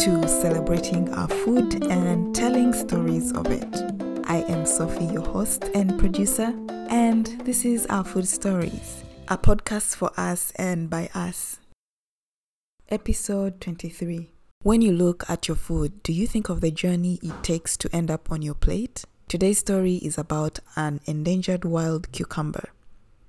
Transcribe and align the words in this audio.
to 0.00 0.26
celebrating 0.26 1.12
our 1.12 1.28
food 1.28 1.84
and 1.84 2.34
telling 2.34 2.72
stories 2.72 3.32
of 3.32 3.46
it. 3.48 3.76
I 4.24 4.38
am 4.48 4.64
Sophie, 4.64 5.04
your 5.04 5.26
host 5.26 5.66
and 5.74 5.98
producer, 5.98 6.54
and 6.88 7.26
this 7.44 7.66
is 7.66 7.84
Our 7.88 8.02
Food 8.02 8.26
Stories, 8.26 9.04
a 9.28 9.36
podcast 9.36 9.96
for 9.96 10.10
us 10.16 10.52
and 10.56 10.88
by 10.88 11.10
us. 11.14 11.60
Episode 12.88 13.60
23. 13.60 14.30
When 14.62 14.80
you 14.80 14.90
look 14.90 15.28
at 15.28 15.48
your 15.48 15.58
food, 15.58 16.02
do 16.02 16.14
you 16.14 16.26
think 16.26 16.48
of 16.48 16.62
the 16.62 16.70
journey 16.70 17.18
it 17.22 17.44
takes 17.44 17.76
to 17.76 17.94
end 17.94 18.10
up 18.10 18.32
on 18.32 18.40
your 18.40 18.54
plate? 18.54 19.04
Today's 19.28 19.58
story 19.58 19.96
is 19.96 20.16
about 20.16 20.60
an 20.76 21.02
endangered 21.04 21.66
wild 21.66 22.10
cucumber. 22.10 22.70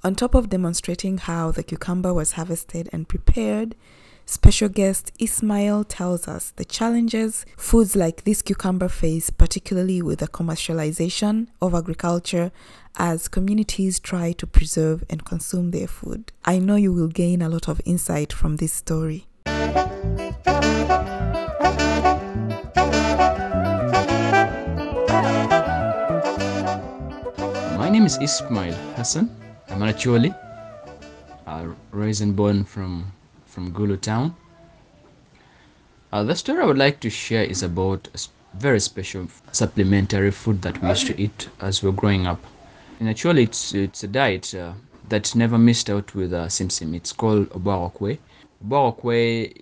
On 0.05 0.15
top 0.15 0.33
of 0.33 0.47
demonstrating 0.47 1.18
how 1.18 1.51
the 1.51 1.63
cucumber 1.63 2.13
was 2.13 2.32
harvested 2.32 2.88
and 2.93 3.10
prepared, 3.10 3.75
special 4.31 4.69
guest 4.69 5.11
Ismail 5.19 5.83
tells 5.83 6.27
us 6.27 6.51
the 6.55 6.63
challenges 6.63 7.45
foods 7.57 7.95
like 7.97 8.23
this 8.23 8.41
cucumber 8.41 8.87
face, 8.87 9.29
particularly 9.29 10.01
with 10.01 10.19
the 10.19 10.27
commercialization 10.27 11.47
of 11.61 11.75
agriculture 11.75 12.51
as 12.95 13.27
communities 13.27 13.99
try 13.99 14.31
to 14.33 14.47
preserve 14.47 15.04
and 15.09 15.25
consume 15.25 15.71
their 15.71 15.87
food. 15.87 16.31
I 16.45 16.59
know 16.59 16.75
you 16.75 16.93
will 16.93 17.09
gain 17.09 17.41
a 17.41 17.49
lot 17.49 17.67
of 17.67 17.81
insight 17.85 18.31
from 18.31 18.55
this 18.55 18.71
story. 18.71 19.27
My 27.77 27.89
name 27.89 28.05
is 28.05 28.18
Ismail 28.21 28.73
Hassan. 28.95 29.29
I'm 29.68 29.82
uh, 31.47 31.73
raised 31.91 32.21
and 32.21 32.35
born 32.35 32.63
from, 32.63 33.11
from 33.52 33.73
Gulu 33.73 33.99
town. 33.99 34.35
Uh, 36.11 36.23
the 36.23 36.35
story 36.35 36.63
I 36.63 36.66
would 36.66 36.77
like 36.77 36.99
to 37.02 37.09
share 37.09 37.44
is 37.44 37.63
about 37.63 38.07
a 38.13 38.19
very 38.57 38.80
special 38.80 39.27
supplementary 39.52 40.31
food 40.31 40.61
that 40.61 40.81
we 40.81 40.89
used 40.89 41.07
to 41.07 41.21
eat 41.21 41.49
as 41.59 41.83
we 41.83 41.89
were 41.89 41.95
growing 41.95 42.27
up. 42.27 42.44
And 42.99 43.09
actually, 43.09 43.44
it's, 43.44 43.73
it's 43.73 44.03
a 44.03 44.07
diet 44.07 44.53
uh, 44.55 44.73
that 45.09 45.35
never 45.35 45.57
missed 45.57 45.89
out 45.89 46.16
with 46.16 46.33
uh, 46.33 46.47
Simsim. 46.47 46.95
It's 46.95 47.11
called 47.11 47.49
Obarokwe. 47.49 48.17
Obarokwe 48.66 49.61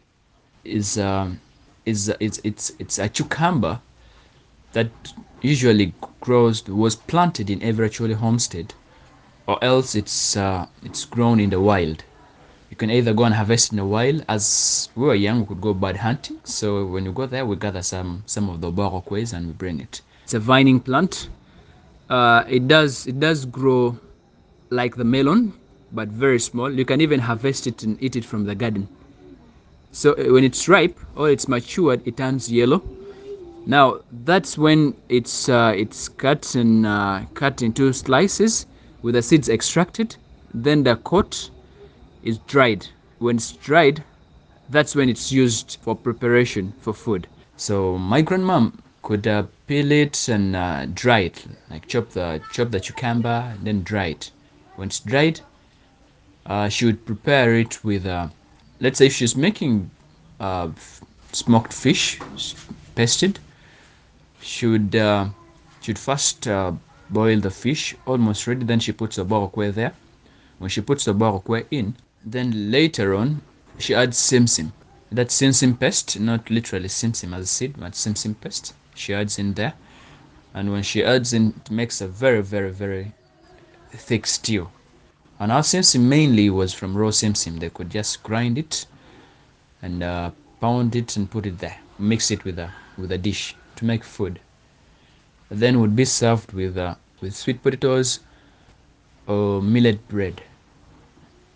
is, 0.63 0.97
um, 0.97 1.39
is 1.85 2.13
it's, 2.19 2.39
it's, 2.43 2.71
it's 2.79 2.99
a 2.99 3.09
cucumber 3.09 3.79
that 4.73 4.89
usually 5.41 5.93
grows 6.21 6.67
was 6.67 6.95
planted 6.95 7.49
in 7.49 7.63
every 7.63 7.85
actually 7.85 8.13
homestead 8.13 8.73
or 9.47 9.57
else 9.63 9.95
it's 9.95 10.37
uh, 10.37 10.67
it's 10.83 11.05
grown 11.05 11.39
in 11.39 11.49
the 11.49 11.59
wild 11.59 12.03
you 12.69 12.75
can 12.75 12.91
either 12.91 13.13
go 13.13 13.23
and 13.23 13.33
harvest 13.35 13.73
in 13.73 13.79
a 13.79 13.85
while. 13.85 14.21
as 14.27 14.89
we 14.95 15.05
were 15.05 15.15
young 15.15 15.41
we 15.41 15.45
could 15.47 15.61
go 15.61 15.73
bird 15.73 15.97
hunting 15.97 16.39
so 16.43 16.85
when 16.85 17.05
you 17.05 17.11
go 17.11 17.25
there 17.25 17.45
we 17.45 17.55
gather 17.55 17.81
some 17.81 18.23
some 18.25 18.49
of 18.49 18.61
the 18.61 18.71
barokways 18.71 19.33
and 19.33 19.47
we 19.47 19.53
bring 19.53 19.79
it 19.79 20.01
it's 20.23 20.33
a 20.33 20.39
vining 20.39 20.79
plant 20.79 21.29
uh, 22.09 22.43
it 22.47 22.67
does 22.67 23.07
it 23.07 23.19
does 23.19 23.45
grow 23.45 23.97
like 24.69 24.95
the 24.95 25.03
melon 25.03 25.53
but 25.91 26.07
very 26.09 26.39
small 26.39 26.71
you 26.71 26.85
can 26.85 27.01
even 27.01 27.19
harvest 27.19 27.67
it 27.67 27.83
and 27.83 28.01
eat 28.01 28.15
it 28.15 28.25
from 28.25 28.45
the 28.45 28.55
garden 28.55 28.87
so 29.91 30.13
uh, 30.13 30.31
when 30.33 30.43
it's 30.43 30.67
ripe 30.67 30.97
or 31.15 31.29
it's 31.29 31.47
matured 31.47 32.01
it 32.05 32.17
turns 32.17 32.51
yellow 32.51 32.81
now 33.65 33.99
that's 34.25 34.57
when 34.57 34.95
it's 35.09 35.49
uh, 35.49 35.73
it's 35.75 36.09
cut 36.09 36.55
and 36.55 36.85
uh, 36.85 37.21
cut 37.33 37.61
into 37.61 37.91
slices 37.93 38.65
with 39.01 39.15
the 39.15 39.21
seeds 39.21 39.49
extracted. 39.49 40.15
Then 40.53 40.83
the 40.83 40.95
coat 40.97 41.51
is 42.23 42.37
dried. 42.39 42.87
When 43.19 43.37
it's 43.37 43.51
dried, 43.51 44.03
that's 44.69 44.95
when 44.95 45.09
it's 45.09 45.31
used 45.31 45.77
for 45.81 45.95
preparation 45.95 46.73
for 46.81 46.93
food. 46.93 47.27
So 47.57 47.97
my 47.97 48.23
grandmom 48.23 48.79
could 49.01 49.27
uh, 49.27 49.43
peel 49.67 49.91
it 49.91 50.27
and 50.27 50.55
uh, 50.55 50.85
dry 50.93 51.19
it, 51.19 51.45
like 51.69 51.87
chop 51.87 52.09
the 52.09 52.41
chop 52.51 52.71
the 52.71 52.79
cucumber 52.79 53.51
and 53.51 53.65
then 53.65 53.83
dry 53.83 54.07
it. 54.07 54.31
When 54.75 54.87
it's 54.87 54.99
dried, 54.99 55.41
uh, 56.45 56.69
she 56.69 56.85
would 56.85 57.05
prepare 57.05 57.55
it 57.55 57.83
with, 57.83 58.05
uh, 58.05 58.29
let's 58.79 58.97
say, 58.97 59.07
if 59.07 59.13
she's 59.13 59.35
making 59.35 59.91
uh, 60.39 60.69
smoked 61.33 61.73
fish, 61.73 62.19
pasted 62.95 63.39
should 64.41 64.95
uh, 64.95 65.27
should 65.81 65.99
first 65.99 66.47
uh, 66.47 66.71
boil 67.09 67.39
the 67.39 67.51
fish 67.51 67.95
almost 68.05 68.47
ready 68.47 68.65
then 68.65 68.79
she 68.79 68.91
puts 68.91 69.15
the 69.15 69.25
borokwe 69.25 69.73
there 69.73 69.93
when 70.59 70.69
she 70.69 70.81
puts 70.81 71.05
the 71.05 71.13
borokwe 71.13 71.65
in 71.71 71.95
then 72.25 72.71
later 72.71 73.15
on 73.15 73.41
she 73.77 73.95
adds 73.95 74.17
simsim 74.17 74.71
That 75.11 75.29
simsim 75.29 75.79
paste 75.79 76.19
not 76.19 76.49
literally 76.49 76.89
simsim 76.89 77.33
as 77.33 77.43
a 77.45 77.47
seed 77.47 77.75
but 77.79 77.93
simsim 77.93 78.35
paste 78.39 78.73
she 78.93 79.13
adds 79.13 79.39
in 79.39 79.53
there. 79.53 79.73
And 80.53 80.71
when 80.71 80.83
she 80.83 81.03
adds 81.03 81.31
in 81.33 81.53
it 81.55 81.71
makes 81.71 82.01
a 82.01 82.07
very 82.07 82.43
very 82.43 82.71
very 82.71 83.13
thick 83.91 84.27
stew. 84.27 84.69
And 85.39 85.51
our 85.51 85.61
simsim 85.61 86.01
mainly 86.01 86.49
was 86.49 86.73
from 86.73 86.97
raw 86.97 87.09
simsim 87.09 87.59
they 87.59 87.69
could 87.69 87.89
just 87.89 88.21
grind 88.21 88.57
it 88.57 88.85
and 89.81 90.03
uh, 90.03 90.31
pound 90.59 90.95
it 90.95 91.15
and 91.15 91.31
put 91.31 91.45
it 91.45 91.59
there. 91.59 91.79
Mix 91.97 92.31
it 92.31 92.43
with 92.43 92.59
a 92.59 92.71
with 92.97 93.11
a 93.11 93.17
dish 93.17 93.55
to 93.77 93.85
make 93.85 94.03
food. 94.03 94.39
Then 95.49 95.79
would 95.79 95.95
be 95.95 96.05
served 96.05 96.51
with 96.51 96.77
uh, 96.77 96.95
with 97.21 97.35
sweet 97.35 97.63
potatoes 97.63 98.19
or 99.25 99.61
millet 99.61 100.07
bread 100.09 100.43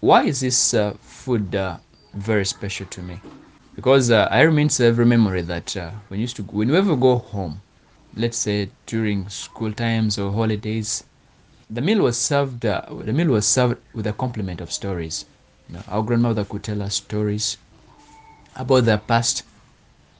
why 0.03 0.23
is 0.25 0.41
this 0.41 0.73
uh, 0.73 0.93
food 0.99 1.55
uh, 1.55 1.77
very 2.13 2.45
special 2.45 2.85
to 2.87 3.01
me? 3.01 3.21
Because 3.73 4.11
uh, 4.11 4.27
i 4.29 4.41
remains 4.41 4.81
every 4.81 5.05
memory 5.05 5.41
that 5.43 5.77
uh, 5.77 5.91
when 6.09 6.19
used 6.19 6.35
to 6.35 6.43
when 6.43 6.67
you 6.67 6.75
ever 6.75 6.97
go 6.97 7.15
home 7.15 7.61
let's 8.13 8.37
say 8.37 8.69
during 8.85 9.29
school 9.29 9.71
times 9.71 10.19
or 10.19 10.29
holidays 10.33 11.05
the 11.69 11.79
meal 11.79 12.01
was 12.01 12.17
served 12.17 12.65
uh, 12.65 12.81
the 13.09 13.13
meal 13.13 13.29
was 13.29 13.47
served 13.47 13.77
with 13.93 14.05
a 14.05 14.11
complement 14.11 14.59
of 14.59 14.73
stories. 14.73 15.23
You 15.69 15.75
know, 15.75 15.83
our 15.87 16.03
grandmother 16.03 16.43
could 16.43 16.63
tell 16.63 16.81
us 16.81 16.95
stories 16.95 17.57
about 18.57 18.83
their 18.83 18.97
past 18.97 19.43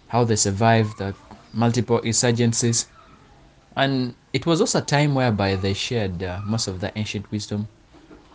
how 0.07 0.23
they 0.23 0.37
survived 0.37 0.97
the 0.97 1.13
multiple 1.51 1.99
insurgencies. 1.99 2.85
And 3.75 4.15
it 4.31 4.45
was 4.45 4.61
also 4.61 4.79
a 4.79 4.81
time 4.95 5.13
whereby 5.13 5.57
they 5.57 5.73
shared 5.73 6.23
uh, 6.23 6.39
most 6.45 6.69
of 6.69 6.79
the 6.79 6.97
ancient 6.97 7.29
wisdom 7.31 7.67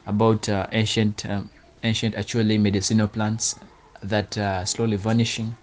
about 0.09 0.49
uh, 0.49 0.67
ancient 0.73 1.25
um, 1.27 1.51
ancient 1.85 2.15
actually 2.17 2.59
medicinal 2.59 3.07
plants 3.07 3.55
that 4.03 4.37
are 4.39 4.67
slowly 4.67 4.97
vanishing. 4.97 5.55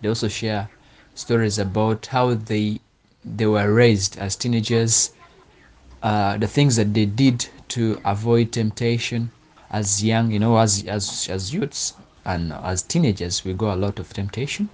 They 0.00 0.08
also 0.08 0.28
share 0.28 0.70
stories 1.14 1.58
about 1.58 2.06
how 2.06 2.34
they 2.34 2.80
they 3.24 3.46
were 3.46 3.72
raised 3.72 4.16
as 4.18 4.36
teenagers. 4.36 5.10
Uh, 6.02 6.38
the 6.38 6.46
things 6.46 6.76
that 6.76 6.94
they 6.94 7.04
did 7.04 7.46
to 7.68 8.00
avoid 8.04 8.52
temptation. 8.52 9.30
As 9.70 10.02
young 10.02 10.30
you 10.30 10.38
know 10.38 10.56
as 10.58 10.84
as 10.86 11.28
as 11.28 11.52
youths 11.52 11.94
and 12.24 12.52
as 12.52 12.82
teenagers 12.82 13.44
we 13.44 13.52
go 13.52 13.72
a 13.72 13.76
lot 13.76 13.98
of 13.98 14.12
temptation. 14.12 14.68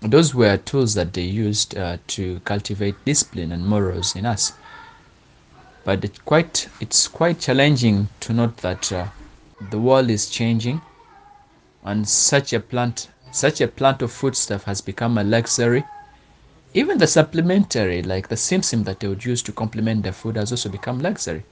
Those 0.00 0.34
were 0.34 0.56
tools 0.56 0.94
that 0.94 1.12
they 1.12 1.22
used 1.22 1.76
uh, 1.76 1.98
to 2.08 2.40
cultivate 2.40 3.04
discipline 3.04 3.52
and 3.52 3.64
morals 3.66 4.16
in 4.16 4.26
us 4.26 4.52
but 5.84 6.04
it 6.04 6.24
quite 6.24 6.68
it's 6.80 7.08
quite 7.08 7.40
challenging 7.40 8.08
to 8.20 8.32
note 8.32 8.56
that 8.58 8.92
uh, 8.92 9.06
the 9.70 9.78
world 9.78 10.10
is 10.10 10.28
changing 10.28 10.80
and 11.84 12.08
such 12.08 12.52
a 12.52 12.60
plant 12.60 13.08
such 13.32 13.60
a 13.60 13.68
plant 13.68 14.02
of 14.02 14.12
foodstuff 14.12 14.64
has 14.64 14.82
become 14.82 15.16
a 15.16 15.24
luxury. 15.24 15.84
Even 16.74 16.98
the 16.98 17.06
supplementary 17.06 18.02
like 18.02 18.28
the 18.28 18.36
simsim 18.36 18.84
that 18.84 19.00
they 19.00 19.08
would 19.08 19.24
use 19.24 19.42
to 19.42 19.52
complement 19.52 20.02
their 20.02 20.12
food 20.12 20.36
has 20.36 20.52
also 20.52 20.68
become 20.68 21.00
luxury. 21.00 21.42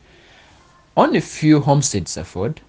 Only 0.97 1.21
few 1.21 1.61
homesteads 1.61 2.17
afford 2.17 2.61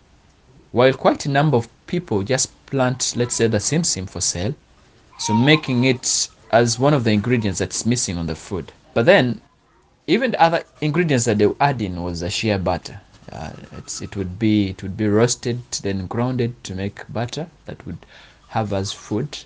while 0.71 0.93
quite 0.93 1.25
a 1.25 1.29
number 1.29 1.57
of 1.57 1.67
people 1.87 2.23
just 2.23 2.49
plant 2.65 3.13
let's 3.15 3.35
say 3.35 3.47
the 3.47 3.57
simsim 3.57 4.09
for 4.09 4.21
sale 4.21 4.55
so 5.19 5.33
making 5.33 5.83
it 5.83 6.29
as 6.51 6.79
one 6.79 6.93
of 6.93 7.03
the 7.03 7.11
ingredients 7.11 7.59
that's 7.59 7.85
missing 7.85 8.17
on 8.17 8.27
the 8.27 8.35
food. 8.35 8.71
But 8.93 9.05
then 9.05 9.41
even 10.11 10.31
the 10.31 10.41
other 10.41 10.63
ingredients 10.81 11.23
that 11.23 11.37
they 11.37 11.47
would 11.47 11.55
add 11.61 11.81
in 11.81 12.03
was 12.03 12.21
a 12.21 12.29
shea 12.29 12.57
butter. 12.57 12.99
Uh, 13.31 13.51
it 14.01 14.17
would 14.17 14.37
be 14.37 14.69
it 14.71 14.83
would 14.83 14.97
be 14.97 15.07
roasted 15.07 15.59
then 15.83 16.05
grounded 16.05 16.61
to 16.65 16.75
make 16.75 17.05
butter 17.07 17.47
that 17.65 17.85
would 17.85 18.05
have 18.49 18.73
as 18.73 18.91
food. 18.91 19.37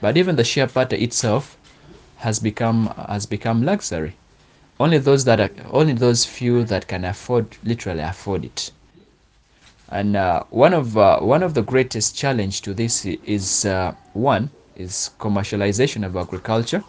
But 0.00 0.16
even 0.16 0.36
the 0.36 0.44
shea 0.44 0.66
butter 0.66 0.94
itself 0.94 1.56
has 2.18 2.38
become 2.38 2.94
has 3.08 3.26
become 3.26 3.64
luxury. 3.64 4.14
Only 4.78 4.98
those 4.98 5.24
that 5.24 5.40
are 5.40 5.50
only 5.72 5.94
those 5.94 6.24
few 6.24 6.62
that 6.64 6.86
can 6.86 7.04
afford 7.04 7.56
literally 7.64 8.02
afford 8.02 8.44
it. 8.44 8.70
And 9.88 10.14
uh, 10.14 10.44
one 10.50 10.74
of 10.74 10.96
uh, 10.96 11.18
one 11.18 11.42
of 11.42 11.54
the 11.54 11.62
greatest 11.62 12.16
challenge 12.16 12.62
to 12.62 12.72
this 12.72 13.04
is 13.04 13.64
uh, 13.64 13.94
one 14.12 14.50
is 14.76 15.10
commercialization 15.18 16.06
of 16.06 16.16
agriculture 16.16 16.84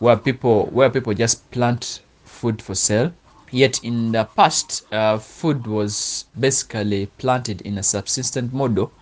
where 0.00 0.16
people 0.18 0.66
where 0.66 0.90
people 0.90 1.14
just 1.14 1.50
plant 1.50 2.00
food 2.36 2.60
for 2.62 2.74
sale 2.74 3.12
yet 3.50 3.82
in 3.84 4.12
the 4.12 4.24
past 4.36 4.84
uh, 4.92 5.18
food 5.18 5.66
was 5.66 6.24
basically 6.38 7.06
planted 7.18 7.60
in 7.62 7.78
a 7.78 7.82
subsistent 7.82 8.52
model 8.52 8.92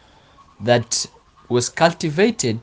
that 0.60 1.06
was 1.48 1.68
cultivated 1.68 2.60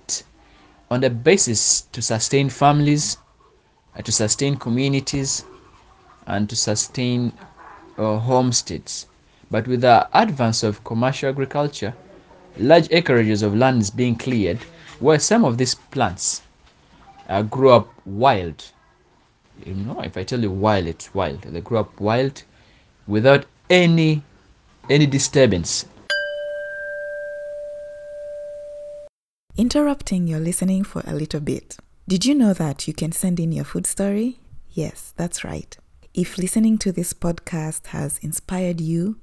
on 0.89 1.01
the 1.01 1.09
basis 1.09 1.81
to 1.91 2.01
sustain 2.01 2.49
families, 2.49 3.17
uh, 3.95 4.01
to 4.01 4.11
sustain 4.11 4.55
communities, 4.55 5.43
and 6.27 6.49
to 6.49 6.55
sustain 6.55 7.31
uh, 7.97 8.17
homesteads. 8.19 9.07
But 9.49 9.67
with 9.67 9.81
the 9.81 10.07
advance 10.13 10.63
of 10.63 10.83
commercial 10.83 11.29
agriculture, 11.29 11.93
large 12.57 12.87
acreages 12.89 13.43
of 13.43 13.55
land 13.55 13.81
is 13.81 13.89
being 13.89 14.15
cleared 14.15 14.59
where 14.99 15.19
some 15.19 15.43
of 15.43 15.57
these 15.57 15.75
plants 15.75 16.41
uh, 17.27 17.41
grew 17.41 17.71
up 17.71 17.89
wild. 18.05 18.63
You 19.65 19.75
know, 19.75 20.01
if 20.01 20.17
I 20.17 20.23
tell 20.23 20.39
you 20.39 20.51
wild, 20.51 20.87
it's 20.87 21.13
wild. 21.13 21.41
They 21.41 21.61
grew 21.61 21.77
up 21.77 21.99
wild 21.99 22.43
without 23.07 23.45
any 23.69 24.23
any 24.89 25.05
disturbance. 25.05 25.85
Interrupting 29.57 30.27
your 30.27 30.39
listening 30.39 30.83
for 30.83 31.03
a 31.05 31.13
little 31.13 31.39
bit. 31.39 31.77
Did 32.07 32.25
you 32.25 32.33
know 32.33 32.53
that 32.53 32.87
you 32.87 32.93
can 32.93 33.11
send 33.11 33.39
in 33.39 33.51
your 33.51 33.65
food 33.65 33.85
story? 33.85 34.39
Yes, 34.69 35.13
that's 35.17 35.43
right. 35.43 35.77
If 36.13 36.37
listening 36.37 36.77
to 36.79 36.91
this 36.91 37.13
podcast 37.13 37.87
has 37.87 38.17
inspired 38.19 38.81
you 38.81 39.17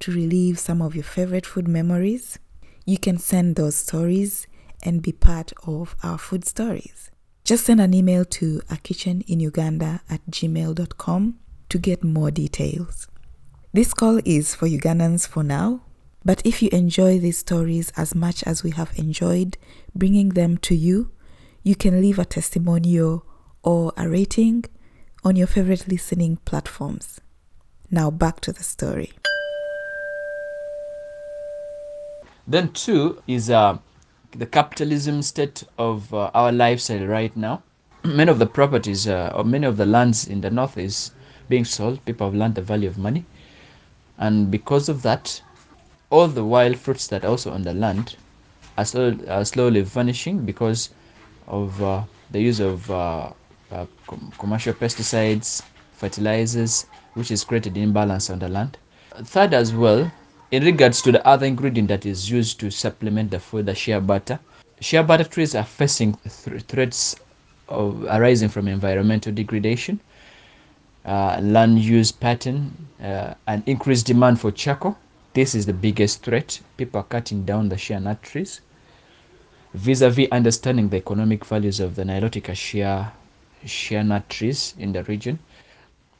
to 0.00 0.12
relive 0.12 0.58
some 0.58 0.82
of 0.82 0.94
your 0.94 1.04
favorite 1.04 1.46
food 1.46 1.66
memories, 1.66 2.38
you 2.84 2.98
can 2.98 3.18
send 3.18 3.56
those 3.56 3.76
stories 3.76 4.46
and 4.82 5.02
be 5.02 5.12
part 5.12 5.52
of 5.66 5.96
our 6.02 6.18
food 6.18 6.44
stories. 6.44 7.10
Just 7.48 7.64
send 7.64 7.80
an 7.80 7.94
email 7.94 8.26
to 8.26 8.60
a 8.68 8.76
kitchen 8.76 9.22
in 9.26 9.40
Uganda 9.40 10.02
at 10.10 10.20
gmail.com 10.30 11.38
to 11.70 11.78
get 11.78 12.04
more 12.04 12.30
details. 12.30 13.08
This 13.72 13.94
call 13.94 14.20
is 14.26 14.54
for 14.54 14.68
Ugandans 14.68 15.26
for 15.26 15.42
now, 15.42 15.80
but 16.22 16.44
if 16.44 16.60
you 16.60 16.68
enjoy 16.72 17.18
these 17.18 17.38
stories 17.38 17.90
as 17.96 18.14
much 18.14 18.42
as 18.42 18.62
we 18.62 18.72
have 18.72 18.92
enjoyed 18.98 19.56
bringing 19.94 20.28
them 20.28 20.58
to 20.58 20.74
you, 20.74 21.10
you 21.62 21.74
can 21.74 22.02
leave 22.02 22.18
a 22.18 22.26
testimonial 22.26 23.24
or 23.62 23.94
a 23.96 24.06
rating 24.06 24.66
on 25.24 25.34
your 25.34 25.46
favorite 25.46 25.88
listening 25.88 26.36
platforms. 26.44 27.18
Now 27.90 28.10
back 28.10 28.40
to 28.40 28.52
the 28.52 28.62
story. 28.62 29.14
Then 32.46 32.72
two 32.74 33.22
is 33.26 33.48
uh, 33.48 33.78
the 34.32 34.46
capitalism 34.46 35.22
state 35.22 35.64
of 35.78 36.12
uh, 36.12 36.30
our 36.34 36.52
lifestyle 36.52 37.06
right 37.06 37.34
now. 37.36 37.62
many 38.04 38.30
of 38.30 38.38
the 38.38 38.46
properties 38.46 39.08
uh, 39.08 39.32
or 39.34 39.44
many 39.44 39.66
of 39.66 39.76
the 39.76 39.86
lands 39.86 40.26
in 40.28 40.40
the 40.40 40.50
north 40.50 40.76
is 40.78 41.12
being 41.48 41.64
sold. 41.64 42.04
People 42.04 42.26
have 42.28 42.34
learned 42.34 42.54
the 42.54 42.62
value 42.62 42.88
of 42.88 42.98
money, 42.98 43.24
and 44.18 44.50
because 44.50 44.88
of 44.88 45.02
that, 45.02 45.40
all 46.10 46.28
the 46.28 46.44
wild 46.44 46.76
fruits 46.76 47.06
that 47.08 47.24
are 47.24 47.28
also 47.28 47.50
on 47.50 47.62
the 47.62 47.72
land 47.74 48.16
are, 48.76 49.14
are 49.28 49.44
slowly 49.44 49.80
vanishing 49.82 50.44
because 50.44 50.90
of 51.46 51.82
uh, 51.82 52.02
the 52.30 52.40
use 52.40 52.60
of 52.60 52.90
uh, 52.90 53.32
uh, 53.72 53.86
com- 54.06 54.32
commercial 54.38 54.72
pesticides, 54.74 55.62
fertilizers, 55.92 56.86
which 57.14 57.30
is 57.30 57.44
created 57.44 57.76
imbalance 57.76 58.30
on 58.30 58.38
the 58.38 58.48
land. 58.48 58.78
Third, 59.24 59.54
as 59.54 59.74
well, 59.74 60.10
in 60.50 60.64
regards 60.64 61.02
to 61.02 61.12
the 61.12 61.26
other 61.26 61.46
ingredient 61.46 61.88
that 61.88 62.06
is 62.06 62.30
used 62.30 62.60
to 62.60 62.70
supplement 62.70 63.30
the 63.30 63.40
food, 63.40 63.66
the 63.66 63.74
shea 63.74 63.98
butter, 64.00 64.38
shea 64.80 65.02
butter 65.02 65.24
trees 65.24 65.54
are 65.54 65.64
facing 65.64 66.14
th- 66.14 66.62
threats 66.62 67.16
of 67.68 68.04
arising 68.04 68.48
from 68.48 68.68
environmental 68.68 69.32
degradation, 69.32 70.00
uh, 71.04 71.38
land 71.42 71.78
use 71.78 72.12
pattern, 72.12 72.88
uh, 73.02 73.34
and 73.46 73.62
increased 73.66 74.06
demand 74.06 74.40
for 74.40 74.50
charcoal. 74.50 74.96
This 75.34 75.54
is 75.54 75.66
the 75.66 75.72
biggest 75.72 76.22
threat. 76.22 76.60
People 76.76 77.00
are 77.00 77.04
cutting 77.04 77.44
down 77.44 77.68
the 77.68 77.76
shea 77.78 77.98
nut 77.98 78.22
trees 78.22 78.60
vis-a-vis 79.74 80.28
understanding 80.32 80.88
the 80.88 80.96
economic 80.96 81.44
values 81.44 81.80
of 81.80 81.94
the 81.94 82.02
Nilotica 82.02 82.54
shea, 82.54 83.06
shea 83.64 84.02
nut 84.02 84.28
trees 84.28 84.74
in 84.78 84.92
the 84.92 85.04
region. 85.04 85.38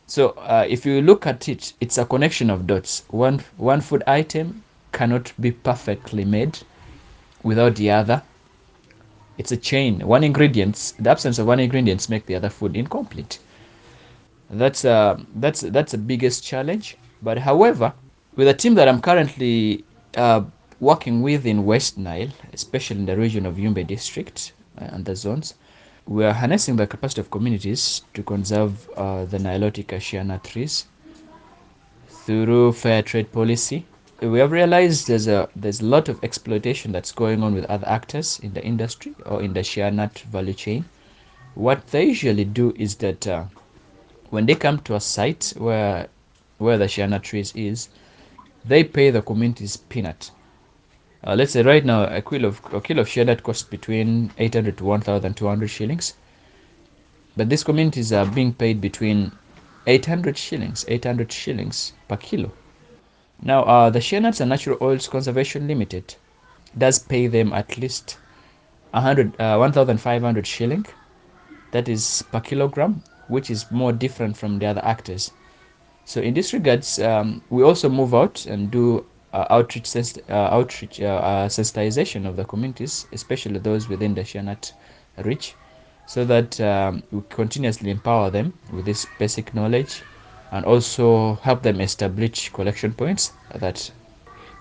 So 0.09 0.31
uh, 0.31 0.67
if 0.67 0.87
you 0.87 1.03
look 1.03 1.27
at 1.27 1.51
it, 1.51 1.75
it's 1.81 1.99
a 1.99 2.07
connection 2.07 2.49
of 2.49 2.67
dots. 2.67 3.05
One, 3.11 3.41
one 3.59 3.83
food 3.83 4.03
item 4.07 4.65
cannot 4.93 5.35
be 5.39 5.53
perfectly 5.53 6.25
made 6.25 6.59
without 7.43 7.77
the 7.77 7.91
other. 7.91 8.23
It's 9.37 9.53
a 9.53 9.57
chain. 9.57 10.01
One 10.01 10.25
ingredient, 10.25 10.95
the 10.99 11.11
absence 11.11 11.39
of 11.39 11.47
one 11.47 11.61
ingredient 11.61 12.09
make 12.09 12.25
the 12.25 12.37
other 12.37 12.49
food 12.49 12.75
incomplete. 12.75 13.39
That's 14.51 14.87
uh, 14.87 15.21
that's 15.37 15.61
that's 15.61 15.93
the 15.93 15.99
biggest 15.99 16.43
challenge. 16.43 16.97
But 17.23 17.37
however, 17.37 17.93
with 18.35 18.49
a 18.49 18.55
team 18.55 18.75
that 18.77 18.89
I'm 18.89 19.03
currently 19.03 19.85
uh, 20.17 20.43
working 20.81 21.21
with 21.21 21.45
in 21.45 21.67
West 21.67 21.99
Nile, 21.99 22.31
especially 22.55 23.01
in 23.01 23.07
the 23.07 23.17
region 23.17 23.45
of 23.45 23.57
Yumbe 23.57 23.87
district 23.87 24.53
uh, 24.81 24.85
and 24.85 25.05
the 25.05 25.15
zones, 25.15 25.55
we 26.09 26.25
are 26.25 26.33
harnessing 26.33 26.77
the 26.77 26.87
capacity 26.87 27.21
of 27.21 27.31
communities 27.31 28.01
to 28.15 28.23
conserve 28.23 28.89
uh, 28.97 29.27
the 29.27 29.37
Nilotic 29.37 30.25
nut 30.25 30.43
trees 30.43 30.87
through 32.09 32.73
fair 32.73 33.03
trade 33.03 33.31
policy. 33.31 33.85
We 34.23 34.39
have 34.39 34.51
realized 34.51 35.07
there's 35.07 35.29
a 35.29 35.51
there's 35.55 35.83
a 35.83 35.85
lot 35.85 36.09
of 36.09 36.25
exploitation 36.25 36.93
that's 36.93 37.13
going 37.13 37.43
on 37.43 37.55
with 37.55 37.67
other 37.67 37.87
actors 37.87 38.41
in 38.43 38.55
the 38.55 38.65
industry 38.65 39.15
or 39.27 39.43
in 39.43 39.53
the 39.53 39.63
shea 39.63 39.91
nut 39.91 40.19
value 40.31 40.55
chain. 40.55 40.87
What 41.55 41.87
they 41.89 42.07
usually 42.07 42.45
do 42.45 42.73
is 42.79 42.95
that 42.97 43.27
uh, 43.27 43.45
when 44.31 44.47
they 44.47 44.55
come 44.55 44.79
to 44.81 44.95
a 44.95 45.01
site 45.01 45.53
where 45.59 46.09
where 46.57 46.79
the 46.79 46.89
shea 46.89 47.07
nut 47.07 47.23
trees 47.23 47.53
is, 47.55 47.91
they 48.65 48.83
pay 48.83 49.11
the 49.11 49.21
communities 49.21 49.77
peanut 49.77 50.31
uh, 51.25 51.35
let's 51.35 51.53
say 51.53 51.63
right 51.63 51.85
now 51.85 52.05
a 52.05 52.23
kilo 52.23 52.49
of 52.49 52.61
a 52.73 52.81
kilo 52.81 53.03
of 53.03 53.09
shea 53.09 53.37
costs 53.37 53.65
between 53.65 54.31
800 54.39 54.79
to 54.79 54.85
1200 54.85 55.67
shillings. 55.69 56.15
But 57.37 57.49
these 57.49 57.65
communities 57.65 58.13
are 58.13 58.27
being 58.27 58.53
paid 58.53 58.81
between 58.81 59.33
800 59.87 60.37
shillings 60.39 60.85
800 60.87 61.33
shillings 61.33 61.93
per 62.09 62.17
kilo. 62.17 62.53
Now 63.43 63.65
uh, 63.65 63.91
the 63.91 64.01
shea 64.01 64.19
and 64.19 64.49
natural 64.49 64.79
oils 64.81 65.09
conservation 65.09 65.67
limited 65.67 66.15
does 66.77 66.99
pay 66.99 67.27
them 67.27 67.53
at 67.53 67.79
least 67.79 68.19
100 68.93 69.41
uh, 69.41 69.57
1500 69.57 70.47
shilling. 70.47 70.87
That 71.73 71.89
is 71.89 72.25
per 72.31 72.41
kilogram 72.41 73.03
which 73.27 73.51
is 73.51 73.71
more 73.71 73.93
different 73.93 74.37
from 74.37 74.59
the 74.59 74.67
other 74.67 74.85
actors. 74.85 75.33
So 76.05 76.21
in 76.21 76.35
this 76.35 76.53
regards 76.53 76.99
um, 77.01 77.43
we 77.51 77.63
also 77.63 77.89
move 77.89 78.15
out 78.15 78.47
and 78.47 78.71
do 78.71 79.05
uh, 79.33 79.47
outreach 79.51 79.95
uh, 79.97 80.33
outreach 80.33 81.01
uh, 81.01 81.05
uh, 81.05 81.49
sensitization 81.49 82.27
of 82.27 82.37
the 82.37 82.45
communities, 82.45 83.07
especially 83.13 83.59
those 83.59 83.89
within 83.89 84.15
the 84.15 84.25
shea 84.25 84.43
nut 84.43 84.73
reach, 85.25 85.55
so 86.07 86.25
that 86.25 86.61
um, 86.61 87.03
we 87.11 87.21
continuously 87.29 87.91
empower 87.91 88.31
them 88.31 88.53
with 88.73 88.85
this 88.85 89.07
basic 89.19 89.55
knowledge, 89.55 90.03
and 90.53 90.65
also 90.65 91.35
help 91.43 91.63
them 91.63 91.81
establish 91.81 92.49
collection 92.51 92.93
points 92.93 93.33
that 93.55 93.91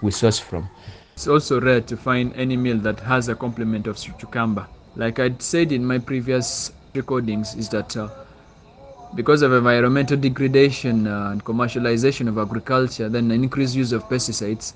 we 0.02 0.12
source 0.12 0.40
from. 0.40 0.68
It's 1.14 1.28
also 1.28 1.60
rare 1.60 1.82
to 1.82 1.98
find 1.98 2.34
any 2.36 2.58
meal 2.58 2.78
that 2.80 3.00
has 3.00 3.28
a 3.30 3.36
complement 3.36 3.88
of 3.88 3.98
cucumber. 3.98 4.68
Like 4.96 5.20
I'd 5.20 5.42
said 5.42 5.72
in 5.72 5.86
my 5.86 5.98
previous 5.98 6.72
recordings, 6.94 7.56
is 7.56 7.70
that 7.70 7.96
uh, 7.96 8.10
because 9.18 9.42
of 9.42 9.52
environmental 9.52 10.16
degradation 10.16 11.08
uh, 11.08 11.32
and 11.32 11.44
commercialization 11.44 12.28
of 12.28 12.38
agriculture, 12.38 13.10
then 13.10 13.32
increased 13.32 13.76
use 13.76 13.92
of 13.92 14.08
pesticides, 14.08 14.74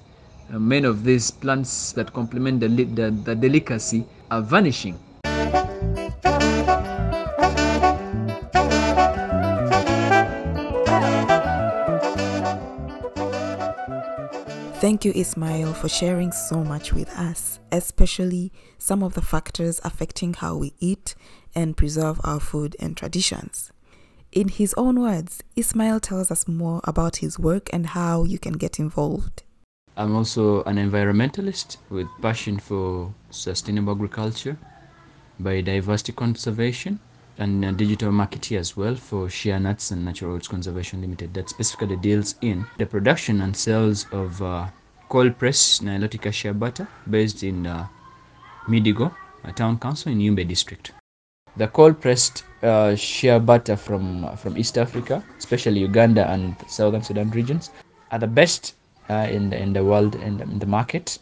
uh, 0.52 0.58
many 0.58 0.88
of 0.88 1.04
these 1.04 1.30
plants 1.30 1.92
that 1.92 2.12
complement 2.12 2.60
the, 2.60 2.68
the, 2.68 3.12
the 3.24 3.36
delicacy 3.36 4.04
are 4.32 4.42
vanishing. 4.42 4.98
Thank 14.82 15.06
you, 15.06 15.12
Ismail, 15.14 15.76
for 15.76 15.88
sharing 15.88 16.32
so 16.32 16.64
much 16.64 16.92
with 16.92 17.10
us, 17.12 17.60
especially 17.72 18.52
some 18.80 19.04
of 19.04 19.14
the 19.14 19.22
factors 19.22 19.80
affecting 19.84 20.34
how 20.34 20.58
we 20.58 20.74
eat 20.80 21.14
and 21.54 21.78
preserve 21.78 22.20
our 22.24 22.40
food 22.40 22.76
and 22.80 22.98
traditions. 22.98 23.72
In 24.32 24.48
his 24.48 24.74
own 24.78 25.02
words, 25.02 25.44
Ismail 25.58 26.00
tells 26.00 26.32
us 26.32 26.48
more 26.48 26.80
about 26.86 27.18
his 27.18 27.38
work 27.38 27.70
and 27.74 27.88
how 27.88 28.24
you 28.24 28.40
can 28.40 28.54
get 28.54 28.80
involved. 28.80 29.44
I'm 29.98 30.16
also 30.16 30.64
an 30.64 30.78
environmentalist 30.78 31.76
with 31.90 32.08
passion 32.22 32.58
for 32.58 33.14
sustainable 33.30 33.92
agriculture, 33.92 34.58
biodiversity 35.42 36.16
conservation, 36.16 37.02
and 37.40 37.66
a 37.66 37.74
digital 37.74 38.12
marketer 38.14 38.58
as 38.58 38.78
well 38.78 38.96
for 38.96 39.30
Shea 39.30 39.60
Nuts 39.60 39.92
and 39.92 40.06
Natural 40.06 40.32
Oils 40.32 40.48
Conservation 40.48 41.02
Limited 41.02 41.34
that 41.34 41.50
specifically 41.50 41.98
deals 41.98 42.36
in 42.40 42.66
the 42.78 42.86
production 42.86 43.42
and 43.42 43.54
sales 43.54 44.06
of 44.14 44.42
uh, 44.42 44.70
cold 45.10 45.38
pressed 45.38 45.84
Nilotica 45.84 46.32
shea 46.32 46.54
butter 46.54 46.88
based 47.10 47.44
in 47.44 47.68
uh, 47.68 47.86
Midigo, 48.66 49.14
a 49.44 49.52
town 49.52 49.78
council 49.78 50.10
in 50.10 50.20
Yumbe 50.20 50.48
district. 50.48 50.94
The 51.56 51.68
cold 51.68 52.02
pressed 52.02 52.44
uh, 52.64 52.96
shea 52.96 53.40
butter 53.40 53.76
from 53.78 54.36
from 54.38 54.58
East 54.58 54.78
Africa, 54.78 55.24
especially 55.38 55.80
Uganda 55.82 56.30
and 56.30 56.56
Southern 56.68 57.02
Sudan 57.04 57.30
regions, 57.32 57.72
are 58.12 58.20
the 58.20 58.28
best 58.28 58.76
uh, 59.10 59.28
in 59.30 59.50
the 59.50 59.58
in 59.62 59.74
the 59.74 59.84
world 59.84 60.16
in 60.16 60.42
in 60.42 60.60
the 60.60 60.66
market 60.66 61.20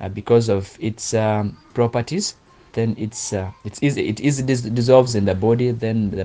uh, 0.00 0.08
because 0.08 0.48
of 0.48 0.76
its 0.80 1.14
um, 1.14 1.56
properties. 1.74 2.34
then 2.72 2.94
it's 2.98 3.32
uh, 3.32 3.50
it's 3.64 3.82
easy 3.82 4.08
it 4.08 4.20
easily 4.20 4.46
dis- 4.46 4.62
dissolves 4.62 5.14
in 5.14 5.24
the 5.24 5.34
body 5.34 5.70
then 5.72 6.10
the, 6.10 6.24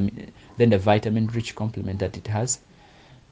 then 0.57 0.69
the 0.69 0.77
vitamin 0.77 1.27
rich 1.27 1.55
complement 1.55 1.99
that 1.99 2.17
it 2.17 2.27
has 2.27 2.59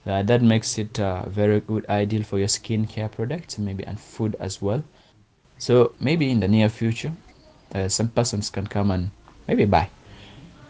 uh, 0.07 0.21
that 0.23 0.41
makes 0.41 0.77
it 0.77 0.99
uh, 0.99 1.23
very 1.29 1.59
good 1.61 1.85
ideal 1.89 2.23
for 2.23 2.37
your 2.39 2.47
skincare 2.47 3.09
products 3.11 3.57
maybe 3.57 3.83
and 3.85 3.99
food 3.99 4.35
as 4.39 4.61
well 4.61 4.83
so 5.57 5.93
maybe 5.99 6.29
in 6.29 6.39
the 6.39 6.47
near 6.47 6.69
future 6.69 7.13
uh, 7.73 7.87
some 7.87 8.09
persons 8.09 8.49
can 8.49 8.67
come 8.67 8.91
and 8.91 9.11
maybe 9.47 9.65
buy 9.65 9.89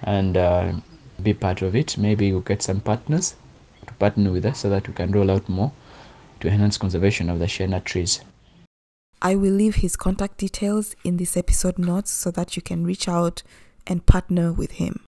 and 0.03 0.37
uh, 0.37 0.73
be 1.21 1.33
part 1.33 1.61
of 1.61 1.75
it. 1.75 1.97
Maybe 1.97 2.27
you 2.27 2.41
get 2.45 2.61
some 2.61 2.81
partners 2.81 3.35
to 3.87 3.93
partner 3.93 4.31
with 4.31 4.45
us 4.45 4.59
so 4.59 4.69
that 4.69 4.87
we 4.87 4.93
can 4.93 5.11
roll 5.11 5.31
out 5.31 5.47
more 5.49 5.71
to 6.39 6.47
enhance 6.47 6.77
conservation 6.77 7.29
of 7.29 7.39
the 7.39 7.47
shea 7.47 7.67
nut 7.67 7.85
trees. 7.85 8.21
I 9.21 9.35
will 9.35 9.53
leave 9.53 9.75
his 9.75 9.95
contact 9.95 10.37
details 10.37 10.95
in 11.03 11.17
this 11.17 11.37
episode 11.37 11.79
notes 11.79 12.11
so 12.11 12.31
that 12.31 12.55
you 12.55 12.61
can 12.61 12.85
reach 12.85 13.07
out 13.07 13.43
and 13.87 14.05
partner 14.05 14.51
with 14.51 14.73
him. 14.73 15.03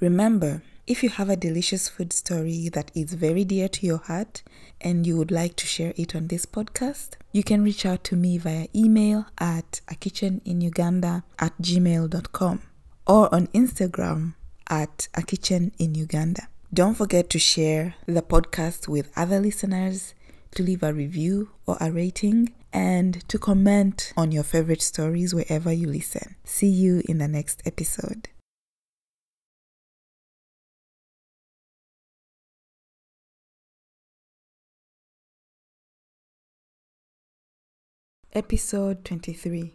Remember, 0.00 0.62
if 0.86 1.02
you 1.02 1.10
have 1.10 1.30
a 1.30 1.36
delicious 1.36 1.88
food 1.88 2.12
story 2.12 2.68
that 2.70 2.90
is 2.94 3.14
very 3.14 3.44
dear 3.44 3.68
to 3.68 3.86
your 3.86 3.98
heart 3.98 4.42
and 4.80 5.06
you 5.06 5.16
would 5.16 5.30
like 5.30 5.54
to 5.56 5.66
share 5.66 5.94
it 5.96 6.16
on 6.16 6.26
this 6.26 6.44
podcast, 6.44 7.10
you 7.30 7.44
can 7.44 7.62
reach 7.62 7.86
out 7.86 8.02
to 8.04 8.16
me 8.16 8.36
via 8.36 8.66
email 8.74 9.26
at 9.38 9.80
a 9.88 9.94
kitchen 9.94 10.42
in 10.44 10.60
Uganda 10.60 11.22
at 11.38 11.56
gmail.com 11.62 12.62
or 13.06 13.32
on 13.34 13.46
Instagram 13.48 14.34
at 14.68 15.08
a 15.14 15.22
kitchen 15.22 15.72
in 15.78 15.94
Uganda. 15.94 16.48
Don't 16.72 16.94
forget 16.94 17.28
to 17.30 17.38
share 17.38 17.94
the 18.06 18.22
podcast 18.22 18.88
with 18.88 19.10
other 19.16 19.40
listeners, 19.40 20.14
to 20.54 20.62
leave 20.62 20.82
a 20.82 20.92
review 20.92 21.50
or 21.66 21.76
a 21.80 21.90
rating, 21.90 22.52
and 22.72 23.26
to 23.28 23.38
comment 23.38 24.12
on 24.16 24.32
your 24.32 24.42
favorite 24.42 24.80
stories 24.80 25.34
wherever 25.34 25.72
you 25.72 25.86
listen. 25.86 26.36
See 26.44 26.68
you 26.68 27.02
in 27.06 27.18
the 27.18 27.28
next 27.28 27.62
episode. 27.66 28.28
Episode 38.34 39.04
23 39.04 39.74